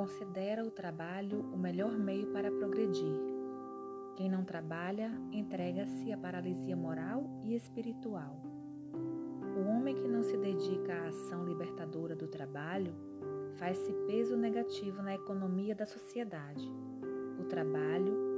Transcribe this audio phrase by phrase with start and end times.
[0.00, 3.20] considera o trabalho o melhor meio para progredir.
[4.16, 8.40] Quem não trabalha entrega-se à paralisia moral e espiritual.
[9.58, 12.94] O homem que não se dedica à ação libertadora do trabalho
[13.58, 16.66] faz-se peso negativo na economia da sociedade.
[17.38, 18.29] O trabalho.